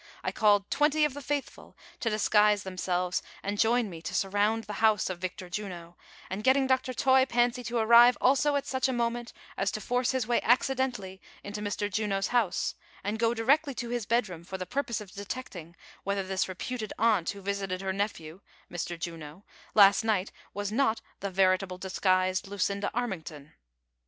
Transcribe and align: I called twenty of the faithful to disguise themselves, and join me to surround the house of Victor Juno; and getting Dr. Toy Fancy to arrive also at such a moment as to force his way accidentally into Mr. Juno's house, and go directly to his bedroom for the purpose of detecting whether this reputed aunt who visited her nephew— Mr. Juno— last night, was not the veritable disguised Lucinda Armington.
I 0.23 0.31
called 0.31 0.71
twenty 0.71 1.05
of 1.05 1.13
the 1.13 1.21
faithful 1.21 1.77
to 1.99 2.09
disguise 2.09 2.63
themselves, 2.63 3.21
and 3.43 3.59
join 3.59 3.87
me 3.87 4.01
to 4.01 4.15
surround 4.15 4.63
the 4.63 4.81
house 4.81 5.11
of 5.11 5.19
Victor 5.19 5.47
Juno; 5.47 5.95
and 6.27 6.43
getting 6.43 6.65
Dr. 6.65 6.91
Toy 6.91 7.27
Fancy 7.27 7.63
to 7.65 7.77
arrive 7.77 8.17
also 8.19 8.55
at 8.55 8.65
such 8.65 8.87
a 8.87 8.93
moment 8.93 9.31
as 9.57 9.69
to 9.69 9.79
force 9.79 10.09
his 10.09 10.25
way 10.25 10.41
accidentally 10.41 11.21
into 11.43 11.61
Mr. 11.61 11.87
Juno's 11.87 12.29
house, 12.29 12.73
and 13.03 13.19
go 13.19 13.35
directly 13.35 13.75
to 13.75 13.89
his 13.89 14.07
bedroom 14.07 14.43
for 14.43 14.57
the 14.57 14.65
purpose 14.65 15.01
of 15.01 15.11
detecting 15.11 15.75
whether 16.03 16.23
this 16.23 16.49
reputed 16.49 16.91
aunt 16.97 17.29
who 17.29 17.41
visited 17.43 17.81
her 17.81 17.93
nephew— 17.93 18.41
Mr. 18.71 18.99
Juno— 18.99 19.43
last 19.75 20.03
night, 20.03 20.31
was 20.51 20.71
not 20.71 20.99
the 21.19 21.29
veritable 21.29 21.77
disguised 21.77 22.47
Lucinda 22.47 22.89
Armington. 22.95 23.51